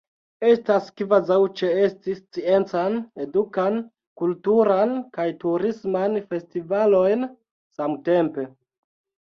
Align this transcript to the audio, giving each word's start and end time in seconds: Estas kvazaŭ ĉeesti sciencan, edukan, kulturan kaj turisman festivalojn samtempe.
Estas 0.51 0.85
kvazaŭ 1.01 1.37
ĉeesti 1.59 2.15
sciencan, 2.21 2.97
edukan, 3.27 3.79
kulturan 4.23 4.97
kaj 5.21 5.29
turisman 5.45 6.19
festivalojn 6.35 7.33
samtempe. 7.79 8.51